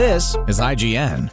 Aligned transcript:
This 0.00 0.34
is 0.48 0.58
IGN. 0.58 1.30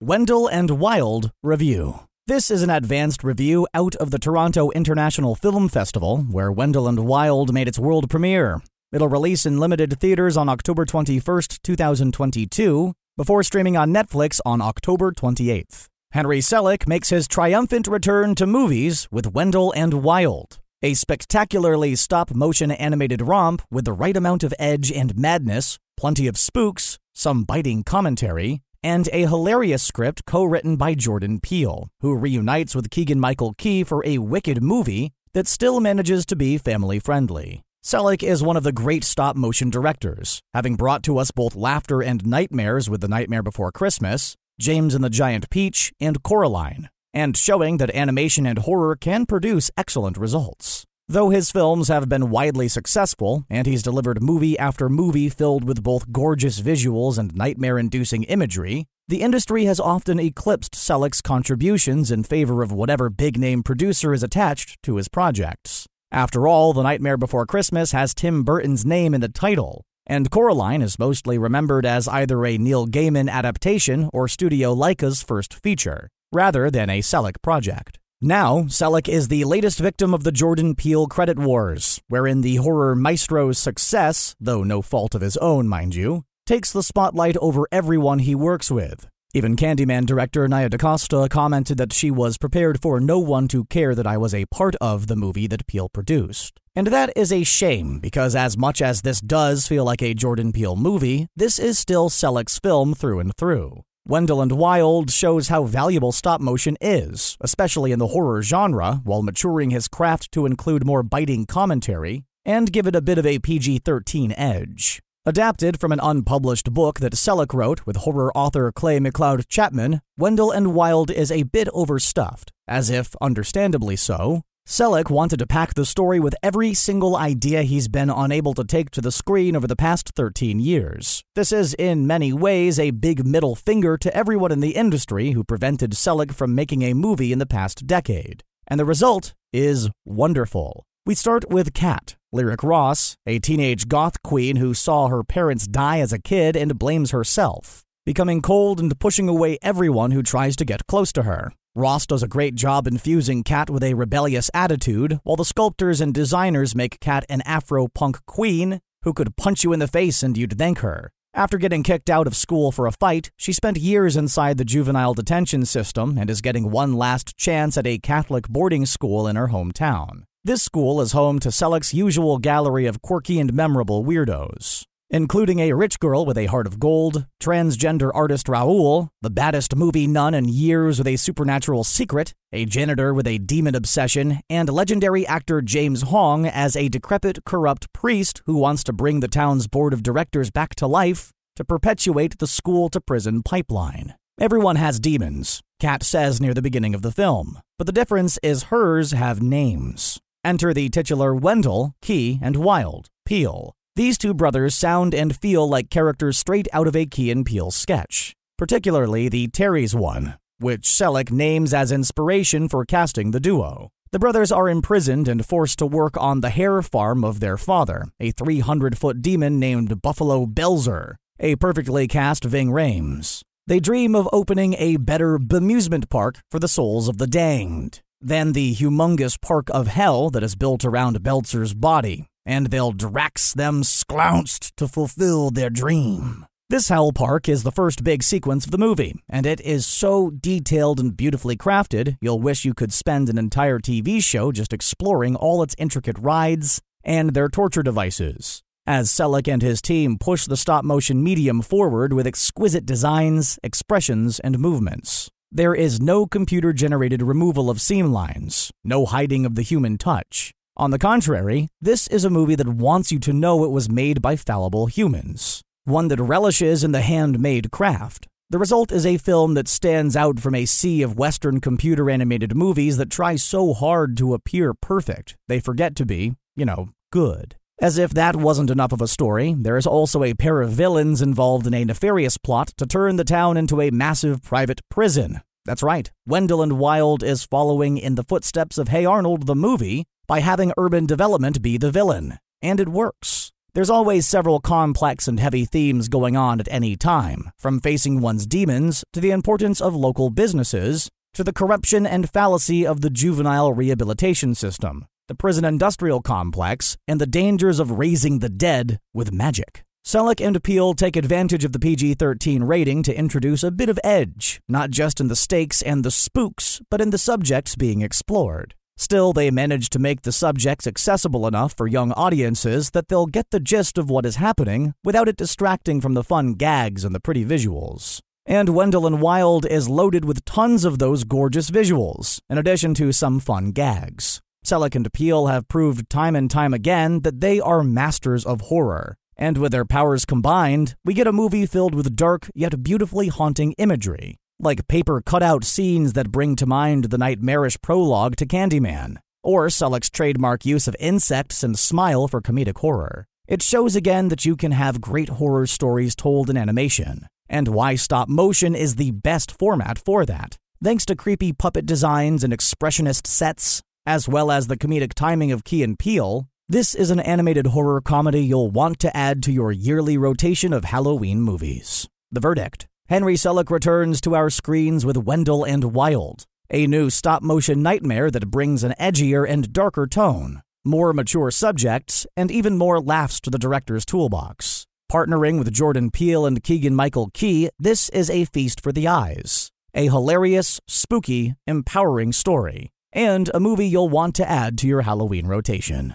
Wendell 0.00 0.48
and 0.48 0.68
Wild 0.80 1.30
Review. 1.44 2.00
This 2.26 2.50
is 2.50 2.64
an 2.64 2.70
advanced 2.70 3.22
review 3.22 3.68
out 3.72 3.94
of 3.94 4.10
the 4.10 4.18
Toronto 4.18 4.72
International 4.72 5.36
Film 5.36 5.68
Festival, 5.68 6.24
where 6.28 6.50
Wendell 6.50 6.88
and 6.88 7.06
Wild 7.06 7.54
made 7.54 7.68
its 7.68 7.78
world 7.78 8.10
premiere. 8.10 8.60
It'll 8.90 9.06
release 9.06 9.46
in 9.46 9.60
limited 9.60 10.00
theaters 10.00 10.36
on 10.36 10.48
October 10.48 10.84
21st, 10.84 11.62
2022, 11.62 12.94
before 13.16 13.44
streaming 13.44 13.76
on 13.76 13.94
Netflix 13.94 14.40
on 14.44 14.60
October 14.60 15.12
28th. 15.12 15.86
Henry 16.10 16.40
Selick 16.40 16.88
makes 16.88 17.10
his 17.10 17.28
triumphant 17.28 17.86
return 17.86 18.34
to 18.34 18.44
movies 18.44 19.06
with 19.12 19.32
Wendell 19.32 19.72
and 19.76 20.02
Wild, 20.02 20.58
a 20.82 20.94
spectacularly 20.94 21.94
stop 21.94 22.34
motion 22.34 22.70
animated 22.70 23.20
romp 23.20 23.60
with 23.70 23.84
the 23.84 23.92
right 23.92 24.16
amount 24.16 24.42
of 24.42 24.54
edge 24.58 24.90
and 24.90 25.16
madness, 25.16 25.78
plenty 25.96 26.26
of 26.26 26.38
spooks, 26.38 26.98
some 27.12 27.44
biting 27.44 27.82
commentary, 27.82 28.62
and 28.82 29.08
a 29.12 29.26
hilarious 29.26 29.82
script 29.82 30.24
co 30.24 30.42
written 30.42 30.76
by 30.76 30.94
Jordan 30.94 31.38
Peele, 31.38 31.88
who 32.00 32.16
reunites 32.16 32.74
with 32.74 32.88
Keegan 32.88 33.20
Michael 33.20 33.52
Key 33.58 33.84
for 33.84 34.02
a 34.06 34.18
wicked 34.18 34.62
movie 34.62 35.12
that 35.34 35.46
still 35.46 35.80
manages 35.80 36.24
to 36.24 36.34
be 36.34 36.56
family 36.56 36.98
friendly. 36.98 37.62
Selick 37.84 38.22
is 38.22 38.42
one 38.42 38.56
of 38.56 38.62
the 38.62 38.72
great 38.72 39.04
stop 39.04 39.36
motion 39.36 39.68
directors, 39.68 40.40
having 40.54 40.76
brought 40.76 41.02
to 41.02 41.18
us 41.18 41.30
both 41.30 41.54
laughter 41.54 42.02
and 42.02 42.26
nightmares 42.26 42.88
with 42.88 43.02
The 43.02 43.08
Nightmare 43.08 43.42
Before 43.42 43.70
Christmas, 43.70 44.34
James 44.58 44.94
and 44.94 45.04
the 45.04 45.10
Giant 45.10 45.50
Peach, 45.50 45.92
and 46.00 46.22
Coraline, 46.22 46.88
and 47.12 47.36
showing 47.36 47.76
that 47.76 47.94
animation 47.94 48.46
and 48.46 48.60
horror 48.60 48.96
can 48.96 49.26
produce 49.26 49.70
excellent 49.76 50.16
results. 50.16 50.84
Though 51.08 51.30
his 51.30 51.50
films 51.50 51.88
have 51.88 52.08
been 52.08 52.30
widely 52.30 52.68
successful, 52.68 53.44
and 53.50 53.66
he's 53.66 53.82
delivered 53.82 54.22
movie 54.22 54.56
after 54.56 54.88
movie 54.88 55.28
filled 55.28 55.64
with 55.64 55.82
both 55.82 56.12
gorgeous 56.12 56.60
visuals 56.60 57.18
and 57.18 57.34
nightmare 57.34 57.78
inducing 57.78 58.22
imagery, 58.22 58.86
the 59.08 59.22
industry 59.22 59.64
has 59.64 59.80
often 59.80 60.20
eclipsed 60.20 60.76
Selick's 60.76 61.20
contributions 61.20 62.12
in 62.12 62.22
favor 62.22 62.62
of 62.62 62.70
whatever 62.70 63.10
big 63.10 63.36
name 63.38 63.64
producer 63.64 64.14
is 64.14 64.22
attached 64.22 64.80
to 64.84 64.96
his 64.96 65.08
projects. 65.08 65.88
After 66.12 66.46
all, 66.46 66.72
The 66.72 66.84
Nightmare 66.84 67.16
Before 67.16 67.44
Christmas 67.44 67.90
has 67.90 68.14
Tim 68.14 68.44
Burton's 68.44 68.86
name 68.86 69.12
in 69.12 69.20
the 69.20 69.28
title, 69.28 69.82
and 70.06 70.30
Coraline 70.30 70.80
is 70.80 70.98
mostly 70.98 71.38
remembered 71.38 71.84
as 71.84 72.06
either 72.06 72.44
a 72.46 72.56
Neil 72.56 72.86
Gaiman 72.86 73.28
adaptation 73.28 74.08
or 74.12 74.28
Studio 74.28 74.72
Laika's 74.74 75.22
first 75.22 75.54
feature, 75.54 76.08
rather 76.32 76.70
than 76.70 76.90
a 76.90 77.00
Selick 77.00 77.42
project. 77.42 77.98
Now, 78.20 78.64
Selick 78.64 79.08
is 79.08 79.28
the 79.28 79.44
latest 79.44 79.78
victim 79.78 80.12
of 80.12 80.24
the 80.24 80.32
Jordan 80.32 80.74
Peele 80.74 81.06
credit 81.06 81.38
wars, 81.38 82.00
wherein 82.08 82.42
the 82.42 82.56
horror 82.56 82.94
maestro's 82.94 83.58
success, 83.58 84.36
though 84.38 84.62
no 84.62 84.82
fault 84.82 85.14
of 85.14 85.22
his 85.22 85.38
own, 85.38 85.66
mind 85.66 85.94
you, 85.94 86.24
takes 86.44 86.72
the 86.72 86.82
spotlight 86.82 87.36
over 87.38 87.66
everyone 87.72 88.18
he 88.18 88.34
works 88.34 88.70
with, 88.70 89.08
even 89.32 89.54
Candyman 89.54 90.06
director 90.06 90.48
Nia 90.48 90.68
DaCosta 90.68 91.28
commented 91.30 91.78
that 91.78 91.92
she 91.92 92.10
was 92.10 92.36
prepared 92.36 92.82
for 92.82 93.00
no 93.00 93.20
one 93.20 93.46
to 93.48 93.64
care 93.66 93.94
that 93.94 94.06
I 94.06 94.16
was 94.16 94.34
a 94.34 94.46
part 94.46 94.74
of 94.80 95.06
the 95.06 95.14
movie 95.14 95.46
that 95.46 95.66
Peele 95.68 95.88
produced. 95.88 96.60
And 96.74 96.88
that 96.88 97.12
is 97.16 97.32
a 97.32 97.44
shame, 97.44 98.00
because 98.00 98.34
as 98.34 98.58
much 98.58 98.82
as 98.82 99.02
this 99.02 99.20
does 99.20 99.68
feel 99.68 99.84
like 99.84 100.02
a 100.02 100.14
Jordan 100.14 100.52
Peele 100.52 100.76
movie, 100.76 101.28
this 101.36 101.58
is 101.58 101.78
still 101.78 102.10
Selick's 102.10 102.58
film 102.58 102.92
through 102.92 103.20
and 103.20 103.32
through. 103.36 103.82
Wendell 104.06 104.40
and 104.40 104.52
Wild 104.52 105.10
shows 105.10 105.48
how 105.48 105.64
valuable 105.64 106.10
stop 106.10 106.40
motion 106.40 106.76
is, 106.80 107.36
especially 107.40 107.92
in 107.92 107.98
the 107.98 108.08
horror 108.08 108.42
genre, 108.42 109.00
while 109.04 109.22
maturing 109.22 109.70
his 109.70 109.88
craft 109.88 110.32
to 110.32 110.46
include 110.46 110.86
more 110.86 111.02
biting 111.02 111.44
commentary 111.44 112.24
and 112.44 112.72
give 112.72 112.86
it 112.86 112.96
a 112.96 113.02
bit 113.02 113.18
of 113.18 113.26
a 113.26 113.38
PG 113.38 113.80
13 113.80 114.32
edge. 114.32 115.00
Adapted 115.26 115.78
from 115.78 115.92
an 115.92 116.00
unpublished 116.02 116.72
book 116.72 116.98
that 117.00 117.12
Selick 117.12 117.52
wrote 117.52 117.84
with 117.84 117.96
horror 117.98 118.34
author 118.34 118.72
Clay 118.72 118.98
McLeod 118.98 119.46
Chapman, 119.48 120.00
Wendell 120.16 120.50
and 120.50 120.74
Wild 120.74 121.10
is 121.10 121.30
a 121.30 121.42
bit 121.42 121.68
overstuffed, 121.74 122.52
as 122.66 122.88
if, 122.88 123.14
understandably 123.20 123.96
so, 123.96 124.42
Selick 124.66 125.10
wanted 125.10 125.38
to 125.38 125.46
pack 125.46 125.74
the 125.74 125.84
story 125.84 126.20
with 126.20 126.34
every 126.42 126.74
single 126.74 127.16
idea 127.16 127.62
he's 127.62 127.88
been 127.88 128.08
unable 128.08 128.54
to 128.54 128.64
take 128.64 128.90
to 128.92 129.00
the 129.00 129.10
screen 129.10 129.56
over 129.56 129.66
the 129.66 129.76
past 129.76 130.12
13 130.14 130.60
years. 130.60 131.24
This 131.34 131.50
is, 131.52 131.74
in 131.74 132.06
many 132.06 132.32
ways, 132.32 132.78
a 132.78 132.92
big 132.92 133.26
middle 133.26 133.56
finger 133.56 133.96
to 133.98 134.14
everyone 134.16 134.52
in 134.52 134.60
the 134.60 134.76
industry 134.76 135.32
who 135.32 135.42
prevented 135.42 135.92
Selick 135.92 136.32
from 136.32 136.54
making 136.54 136.82
a 136.82 136.94
movie 136.94 137.32
in 137.32 137.38
the 137.38 137.46
past 137.46 137.86
decade. 137.86 138.44
And 138.68 138.78
the 138.78 138.84
result 138.84 139.34
is 139.52 139.90
wonderful. 140.04 140.84
We 141.06 141.14
start 141.14 141.50
with 141.50 141.74
Kat, 141.74 142.14
Lyric 142.30 142.62
Ross, 142.62 143.16
a 143.26 143.40
teenage 143.40 143.88
goth 143.88 144.22
queen 144.22 144.56
who 144.56 144.74
saw 144.74 145.08
her 145.08 145.24
parents 145.24 145.66
die 145.66 145.98
as 145.98 146.12
a 146.12 146.20
kid 146.20 146.54
and 146.54 146.78
blames 146.78 147.10
herself, 147.10 147.84
becoming 148.04 148.42
cold 148.42 148.80
and 148.80 148.98
pushing 148.98 149.28
away 149.28 149.58
everyone 149.62 150.10
who 150.10 150.22
tries 150.22 150.56
to 150.56 150.64
get 150.64 150.86
close 150.86 151.12
to 151.12 151.24
her. 151.24 151.52
Ross 151.74 152.06
does 152.06 152.22
a 152.22 152.28
great 152.28 152.56
job 152.56 152.86
infusing 152.86 153.44
Kat 153.44 153.70
with 153.70 153.84
a 153.84 153.94
rebellious 153.94 154.50
attitude, 154.52 155.20
while 155.22 155.36
the 155.36 155.44
sculptors 155.44 156.00
and 156.00 156.12
designers 156.12 156.74
make 156.74 156.98
Kat 157.00 157.24
an 157.28 157.42
Afro 157.42 157.86
punk 157.88 158.18
queen 158.26 158.80
who 159.02 159.12
could 159.12 159.36
punch 159.36 159.64
you 159.64 159.72
in 159.72 159.78
the 159.78 159.86
face 159.86 160.22
and 160.22 160.36
you'd 160.36 160.58
thank 160.58 160.80
her. 160.80 161.10
After 161.32 161.58
getting 161.58 161.84
kicked 161.84 162.10
out 162.10 162.26
of 162.26 162.34
school 162.34 162.72
for 162.72 162.86
a 162.86 162.92
fight, 162.92 163.30
she 163.36 163.52
spent 163.52 163.76
years 163.76 164.16
inside 164.16 164.58
the 164.58 164.64
juvenile 164.64 165.14
detention 165.14 165.64
system 165.64 166.18
and 166.18 166.28
is 166.28 166.40
getting 166.40 166.72
one 166.72 166.94
last 166.94 167.36
chance 167.36 167.76
at 167.76 167.86
a 167.86 167.98
Catholic 167.98 168.48
boarding 168.48 168.84
school 168.84 169.28
in 169.28 169.36
her 169.36 169.48
hometown. 169.48 170.24
This 170.42 170.62
school 170.62 171.00
is 171.00 171.12
home 171.12 171.38
to 171.40 171.50
Selick's 171.50 171.94
usual 171.94 172.38
gallery 172.38 172.86
of 172.86 173.00
quirky 173.00 173.38
and 173.38 173.54
memorable 173.54 174.04
weirdos, 174.04 174.86
including 175.10 175.58
a 175.58 175.72
rich 175.72 175.98
girl 175.98 176.24
with 176.24 176.38
a 176.38 176.46
heart 176.46 176.66
of 176.66 176.78
gold, 176.78 177.26
transgender 177.42 178.10
artist 178.14 178.48
Raoul, 178.48 179.10
the 179.20 179.30
baddest 179.30 179.74
movie 179.74 180.06
nun 180.06 180.34
in 180.34 180.48
years 180.48 180.98
with 180.98 181.08
a 181.08 181.16
supernatural 181.16 181.82
secret, 181.82 182.32
a 182.52 182.64
janitor 182.64 183.12
with 183.12 183.26
a 183.26 183.38
demon 183.38 183.74
obsession, 183.74 184.40
and 184.48 184.68
legendary 184.68 185.26
actor 185.26 185.60
James 185.60 186.02
Hong 186.02 186.46
as 186.46 186.76
a 186.76 186.88
decrepit, 186.88 187.44
corrupt 187.44 187.92
priest 187.92 188.42
who 188.46 188.56
wants 188.56 188.84
to 188.84 188.92
bring 188.92 189.20
the 189.20 189.28
town's 189.28 189.66
board 189.66 189.92
of 189.92 190.02
directors 190.02 190.50
back 190.50 190.74
to 190.76 190.86
life 190.86 191.32
to 191.56 191.64
perpetuate 191.64 192.38
the 192.38 192.46
school 192.46 192.88
to 192.88 193.00
prison 193.00 193.42
pipeline. 193.42 194.14
Everyone 194.40 194.76
has 194.76 195.00
demons, 195.00 195.60
Kat 195.80 196.02
says 196.02 196.40
near 196.40 196.54
the 196.54 196.62
beginning 196.62 196.94
of 196.94 197.02
the 197.02 197.12
film, 197.12 197.58
but 197.78 197.86
the 197.86 197.92
difference 197.92 198.38
is 198.42 198.64
hers 198.64 199.12
have 199.12 199.42
names. 199.42 200.18
Enter 200.42 200.72
the 200.72 200.88
titular 200.88 201.34
Wendell, 201.34 201.92
Key, 202.00 202.38
and 202.40 202.56
Wild, 202.56 203.08
Peele. 203.26 203.74
These 203.96 204.18
two 204.18 204.34
brothers 204.34 204.74
sound 204.74 205.14
and 205.14 205.36
feel 205.36 205.68
like 205.68 205.90
characters 205.90 206.38
straight 206.38 206.68
out 206.72 206.86
of 206.86 206.94
a 206.94 207.06
Key 207.06 207.30
and 207.30 207.44
Peele 207.44 207.70
sketch, 207.70 208.34
particularly 208.56 209.28
the 209.28 209.48
Terry's 209.48 209.94
one, 209.94 210.36
which 210.58 210.82
Selick 210.82 211.32
names 211.32 211.74
as 211.74 211.90
inspiration 211.90 212.68
for 212.68 212.84
casting 212.84 213.32
the 213.32 213.40
duo. 213.40 213.90
The 214.12 214.18
brothers 214.18 214.52
are 214.52 214.68
imprisoned 214.68 215.28
and 215.28 215.44
forced 215.44 215.78
to 215.78 215.86
work 215.86 216.16
on 216.16 216.40
the 216.40 216.50
hair 216.50 216.82
farm 216.82 217.24
of 217.24 217.40
their 217.40 217.56
father, 217.56 218.06
a 218.18 218.30
300 218.30 218.96
foot 218.96 219.22
demon 219.22 219.58
named 219.58 220.00
Buffalo 220.02 220.46
Belzer, 220.46 221.14
a 221.38 221.56
perfectly 221.56 222.06
cast 222.06 222.44
Ving 222.44 222.70
Rhames. 222.70 223.42
They 223.66 223.80
dream 223.80 224.14
of 224.14 224.28
opening 224.32 224.74
a 224.78 224.96
better 224.96 225.38
bemusement 225.38 226.08
park 226.08 226.40
for 226.50 226.58
the 226.58 226.68
souls 226.68 227.08
of 227.08 227.18
the 227.18 227.26
danged 227.26 228.02
than 228.20 228.52
the 228.52 228.74
humongous 228.74 229.40
park 229.40 229.68
of 229.70 229.86
hell 229.86 230.28
that 230.30 230.42
is 230.42 230.54
built 230.54 230.84
around 230.84 231.22
Belzer's 231.22 231.72
body, 231.72 232.26
and 232.50 232.66
they'll 232.66 232.90
drax 232.90 233.54
them 233.54 233.82
sklounced 233.82 234.72
to 234.76 234.88
fulfill 234.88 235.52
their 235.52 235.70
dream. 235.70 236.44
This 236.68 236.88
hell 236.88 237.12
park 237.12 237.48
is 237.48 237.62
the 237.62 237.70
first 237.70 238.02
big 238.02 238.24
sequence 238.24 238.64
of 238.64 238.72
the 238.72 238.84
movie, 238.86 239.14
and 239.28 239.46
it 239.46 239.60
is 239.60 239.86
so 239.86 240.30
detailed 240.30 240.98
and 240.98 241.16
beautifully 241.16 241.56
crafted, 241.56 242.16
you'll 242.20 242.40
wish 242.40 242.64
you 242.64 242.74
could 242.74 242.92
spend 242.92 243.28
an 243.28 243.38
entire 243.38 243.78
TV 243.78 244.20
show 244.22 244.50
just 244.50 244.72
exploring 244.72 245.36
all 245.36 245.62
its 245.62 245.76
intricate 245.78 246.18
rides 246.18 246.80
and 247.04 247.34
their 247.34 247.48
torture 247.48 247.84
devices. 247.84 248.62
As 248.84 249.10
Selick 249.10 249.46
and 249.46 249.62
his 249.62 249.80
team 249.80 250.18
push 250.18 250.46
the 250.46 250.56
stop 250.56 250.84
motion 250.84 251.22
medium 251.22 251.62
forward 251.62 252.12
with 252.12 252.26
exquisite 252.26 252.84
designs, 252.84 253.60
expressions, 253.62 254.40
and 254.40 254.58
movements. 254.58 255.30
There 255.52 255.74
is 255.74 256.00
no 256.00 256.26
computer 256.26 256.72
generated 256.72 257.22
removal 257.22 257.70
of 257.70 257.80
seam 257.80 258.12
lines, 258.12 258.72
no 258.82 259.06
hiding 259.06 259.46
of 259.46 259.54
the 259.54 259.62
human 259.62 259.98
touch. 259.98 260.52
On 260.76 260.90
the 260.90 260.98
contrary, 260.98 261.68
this 261.80 262.06
is 262.08 262.24
a 262.24 262.30
movie 262.30 262.54
that 262.54 262.68
wants 262.68 263.12
you 263.12 263.18
to 263.20 263.32
know 263.32 263.64
it 263.64 263.70
was 263.70 263.90
made 263.90 264.22
by 264.22 264.36
fallible 264.36 264.86
humans, 264.86 265.62
one 265.84 266.08
that 266.08 266.20
relishes 266.20 266.84
in 266.84 266.92
the 266.92 267.00
handmade 267.00 267.70
craft. 267.70 268.26
The 268.50 268.58
result 268.58 268.90
is 268.90 269.06
a 269.06 269.16
film 269.16 269.54
that 269.54 269.68
stands 269.68 270.16
out 270.16 270.40
from 270.40 270.54
a 270.54 270.66
sea 270.66 271.02
of 271.02 271.18
Western 271.18 271.60
computer 271.60 272.10
animated 272.10 272.56
movies 272.56 272.96
that 272.96 273.10
try 273.10 273.36
so 273.36 273.74
hard 273.74 274.16
to 274.16 274.34
appear 274.34 274.74
perfect, 274.74 275.36
they 275.48 275.60
forget 275.60 275.94
to 275.96 276.06
be, 276.06 276.34
you 276.56 276.64
know, 276.64 276.88
good. 277.12 277.56
As 277.80 277.96
if 277.96 278.10
that 278.10 278.36
wasn't 278.36 278.70
enough 278.70 278.92
of 278.92 279.00
a 279.00 279.08
story, 279.08 279.54
there 279.56 279.76
is 279.76 279.86
also 279.86 280.22
a 280.22 280.34
pair 280.34 280.60
of 280.60 280.70
villains 280.70 281.22
involved 281.22 281.66
in 281.66 281.74
a 281.74 281.84
nefarious 281.84 282.36
plot 282.36 282.72
to 282.76 282.86
turn 282.86 283.16
the 283.16 283.24
town 283.24 283.56
into 283.56 283.80
a 283.80 283.90
massive 283.90 284.42
private 284.42 284.80
prison. 284.90 285.40
That's 285.64 285.82
right, 285.82 286.10
Wendell 286.26 286.62
and 286.62 286.78
Wild 286.78 287.22
is 287.22 287.44
following 287.44 287.98
in 287.98 288.14
the 288.14 288.24
footsteps 288.24 288.78
of 288.78 288.88
Hey 288.88 289.04
Arnold 289.04 289.46
the 289.46 289.54
movie 289.54 290.04
by 290.26 290.40
having 290.40 290.72
urban 290.78 291.06
development 291.06 291.62
be 291.62 291.76
the 291.76 291.90
villain. 291.90 292.38
And 292.62 292.80
it 292.80 292.88
works. 292.88 293.52
There's 293.74 293.90
always 293.90 294.26
several 294.26 294.60
complex 294.60 295.28
and 295.28 295.38
heavy 295.38 295.64
themes 295.64 296.08
going 296.08 296.36
on 296.36 296.60
at 296.60 296.68
any 296.70 296.96
time, 296.96 297.50
from 297.58 297.80
facing 297.80 298.20
one's 298.20 298.46
demons 298.46 299.04
to 299.12 299.20
the 299.20 299.30
importance 299.30 299.80
of 299.80 299.94
local 299.94 300.30
businesses 300.30 301.08
to 301.34 301.44
the 301.44 301.52
corruption 301.52 302.06
and 302.06 302.28
fallacy 302.28 302.86
of 302.86 303.00
the 303.00 303.10
juvenile 303.10 303.72
rehabilitation 303.72 304.54
system 304.54 305.06
the 305.30 305.34
prison 305.36 305.64
industrial 305.64 306.20
complex, 306.20 306.96
and 307.06 307.20
the 307.20 307.26
dangers 307.26 307.78
of 307.78 308.00
raising 308.00 308.40
the 308.40 308.48
dead 308.48 308.98
with 309.14 309.30
magic. 309.32 309.84
Selick 310.04 310.44
and 310.44 310.62
Peele 310.62 310.94
take 310.94 311.14
advantage 311.14 311.64
of 311.64 311.72
the 311.72 311.78
PG 311.78 312.14
13 312.14 312.64
rating 312.64 313.02
to 313.02 313.16
introduce 313.16 313.62
a 313.62 313.70
bit 313.70 313.88
of 313.88 314.00
edge, 314.02 314.60
not 314.68 314.90
just 314.90 315.20
in 315.20 315.28
the 315.28 315.36
stakes 315.36 315.82
and 315.82 316.04
the 316.04 316.10
spooks, 316.10 316.80
but 316.90 317.00
in 317.00 317.10
the 317.10 317.18
subjects 317.18 317.76
being 317.76 318.00
explored. 318.00 318.74
Still, 318.96 319.32
they 319.32 319.50
manage 319.50 319.88
to 319.90 319.98
make 319.98 320.22
the 320.22 320.32
subjects 320.32 320.86
accessible 320.86 321.46
enough 321.46 321.74
for 321.76 321.86
young 321.86 322.12
audiences 322.12 322.90
that 322.90 323.08
they'll 323.08 323.26
get 323.26 323.50
the 323.50 323.60
gist 323.60 323.98
of 323.98 324.10
what 324.10 324.26
is 324.26 324.36
happening 324.36 324.94
without 325.04 325.28
it 325.28 325.36
distracting 325.36 326.00
from 326.00 326.14
the 326.14 326.24
fun 326.24 326.54
gags 326.54 327.04
and 327.04 327.14
the 327.14 327.20
pretty 327.20 327.44
visuals. 327.44 328.20
And 328.46 328.70
Wendell 328.70 329.06
and 329.06 329.20
Wild 329.20 329.64
is 329.64 329.88
loaded 329.88 330.24
with 330.24 330.44
tons 330.44 330.84
of 330.84 330.98
those 330.98 331.24
gorgeous 331.24 331.70
visuals, 331.70 332.40
in 332.50 332.58
addition 332.58 332.94
to 332.94 333.12
some 333.12 333.38
fun 333.38 333.70
gags. 333.70 334.40
Selick 334.64 334.94
and 334.94 335.10
Peele 335.12 335.46
have 335.46 335.68
proved 335.68 336.10
time 336.10 336.34
and 336.34 336.50
time 336.50 336.74
again 336.74 337.20
that 337.20 337.40
they 337.40 337.60
are 337.60 337.82
masters 337.82 338.44
of 338.44 338.62
horror. 338.62 339.16
And 339.40 339.56
with 339.56 339.72
their 339.72 339.86
powers 339.86 340.26
combined, 340.26 340.94
we 341.02 341.14
get 341.14 341.26
a 341.26 341.32
movie 341.32 341.64
filled 341.64 341.94
with 341.94 342.14
dark 342.14 342.50
yet 342.54 342.82
beautifully 342.82 343.28
haunting 343.28 343.72
imagery, 343.78 344.36
like 344.58 344.86
paper 344.86 345.22
cutout 345.22 345.64
scenes 345.64 346.12
that 346.12 346.30
bring 346.30 346.56
to 346.56 346.66
mind 346.66 347.04
the 347.04 347.16
nightmarish 347.16 347.80
prologue 347.80 348.36
to 348.36 348.46
Candyman, 348.46 349.16
or 349.42 349.68
Selick's 349.68 350.10
trademark 350.10 350.66
use 350.66 350.86
of 350.86 350.94
insects 351.00 351.62
and 351.62 351.78
smile 351.78 352.28
for 352.28 352.42
comedic 352.42 352.78
horror. 352.80 353.26
It 353.48 353.62
shows 353.62 353.96
again 353.96 354.28
that 354.28 354.44
you 354.44 354.56
can 354.56 354.72
have 354.72 355.00
great 355.00 355.30
horror 355.30 355.66
stories 355.66 356.14
told 356.14 356.50
in 356.50 356.58
animation, 356.58 357.26
and 357.48 357.68
why 357.68 357.94
stop 357.94 358.28
motion 358.28 358.74
is 358.74 358.96
the 358.96 359.10
best 359.10 359.58
format 359.58 359.98
for 359.98 360.26
that. 360.26 360.58
Thanks 360.84 361.06
to 361.06 361.16
creepy 361.16 361.54
puppet 361.54 361.86
designs 361.86 362.44
and 362.44 362.52
expressionist 362.52 363.26
sets, 363.26 363.80
as 364.04 364.28
well 364.28 364.50
as 364.50 364.66
the 364.66 364.76
comedic 364.76 365.14
timing 365.14 365.50
of 365.50 365.64
Key 365.64 365.82
and 365.82 365.98
Peele, 365.98 366.46
this 366.70 366.94
is 366.94 367.10
an 367.10 367.18
animated 367.18 367.66
horror 367.66 368.00
comedy 368.00 368.38
you'll 368.42 368.70
want 368.70 369.00
to 369.00 369.16
add 369.16 369.42
to 369.42 369.50
your 369.50 369.72
yearly 369.72 370.16
rotation 370.16 370.72
of 370.72 370.84
Halloween 370.84 371.40
movies. 371.40 372.08
The 372.30 372.38
verdict 372.38 372.86
Henry 373.08 373.34
Selick 373.34 373.70
returns 373.70 374.20
to 374.20 374.36
our 374.36 374.50
screens 374.50 375.04
with 375.04 375.16
Wendell 375.16 375.64
and 375.64 375.92
Wild, 375.92 376.44
a 376.70 376.86
new 376.86 377.10
stop 377.10 377.42
motion 377.42 377.82
nightmare 377.82 378.30
that 378.30 378.52
brings 378.52 378.84
an 378.84 378.94
edgier 379.00 379.44
and 379.50 379.72
darker 379.72 380.06
tone, 380.06 380.62
more 380.84 381.12
mature 381.12 381.50
subjects, 381.50 382.24
and 382.36 382.52
even 382.52 382.78
more 382.78 383.00
laughs 383.00 383.40
to 383.40 383.50
the 383.50 383.58
director's 383.58 384.06
toolbox. 384.06 384.86
Partnering 385.10 385.58
with 385.58 385.72
Jordan 385.72 386.12
Peele 386.12 386.46
and 386.46 386.62
Keegan 386.62 386.94
Michael 386.94 387.30
Key, 387.34 387.68
this 387.80 388.08
is 388.10 388.30
a 388.30 388.44
feast 388.44 388.80
for 388.80 388.92
the 388.92 389.08
eyes. 389.08 389.72
A 389.92 390.04
hilarious, 390.04 390.78
spooky, 390.86 391.56
empowering 391.66 392.32
story 392.32 392.92
and 393.12 393.50
a 393.52 393.60
movie 393.60 393.88
you'll 393.88 394.08
want 394.08 394.34
to 394.36 394.48
add 394.48 394.78
to 394.78 394.86
your 394.86 395.02
Halloween 395.02 395.46
rotation. 395.46 396.14